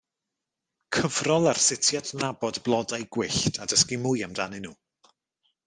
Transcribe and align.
Cyfrol 0.95 1.45
ar 1.51 1.59
sut 1.65 1.91
i 1.95 1.99
adnabod 1.99 2.59
blodau 2.69 3.07
gwyllt 3.19 3.61
a 3.65 3.69
dysgu 3.75 4.01
mwy 4.09 4.25
amdanyn 4.31 4.67
nhw. 4.71 4.75